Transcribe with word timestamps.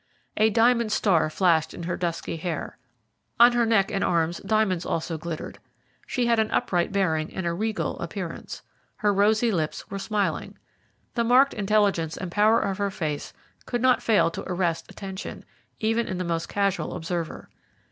A 0.35 0.49
diamond 0.49 0.91
star 0.91 1.29
flashed 1.29 1.75
in 1.75 1.83
her 1.83 1.95
dusky 1.95 2.35
hair. 2.37 2.79
On 3.39 3.51
her 3.53 3.67
neck 3.67 3.91
and 3.91 4.03
arms 4.03 4.41
diamonds 4.43 4.83
also 4.83 5.15
glittered. 5.15 5.59
She 6.07 6.25
had 6.25 6.39
an 6.39 6.49
upright 6.49 6.91
bearing 6.91 7.31
and 7.31 7.45
a 7.45 7.53
regal 7.53 7.99
appearance. 7.99 8.63
Her 8.95 9.13
rosy 9.13 9.51
lips 9.51 9.91
were 9.91 9.99
smiling. 9.99 10.57
The 11.13 11.23
marked 11.23 11.53
intelligence 11.53 12.17
and 12.17 12.31
power 12.31 12.59
of 12.61 12.79
her 12.79 12.89
face 12.89 13.31
could 13.67 13.83
not 13.83 14.01
fail 14.01 14.31
to 14.31 14.51
arrest 14.51 14.89
attention, 14.89 15.45
even 15.79 16.07
in 16.07 16.17
the 16.17 16.23
most 16.23 16.49
casual 16.49 16.95
observer. 16.95 17.51